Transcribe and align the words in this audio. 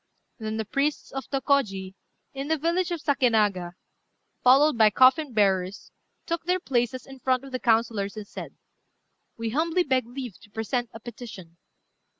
Then 0.39 0.57
the 0.57 0.65
priests 0.65 1.11
of 1.11 1.29
Tôkôji, 1.29 1.93
in 2.33 2.47
the 2.47 2.57
village 2.57 2.89
of 2.89 3.01
Sakénaga, 3.03 3.73
followed 4.41 4.75
by 4.75 4.89
coffin 4.89 5.31
bearers, 5.31 5.91
took 6.25 6.43
their 6.45 6.59
places 6.59 7.05
in 7.05 7.19
front 7.19 7.43
of 7.43 7.51
the 7.51 7.59
councillors, 7.59 8.17
and 8.17 8.25
said 8.27 8.55
"We 9.37 9.51
humbly 9.51 9.83
beg 9.83 10.07
leave 10.07 10.39
to 10.41 10.49
present 10.49 10.89
a 10.91 10.99
petition." 10.99 11.57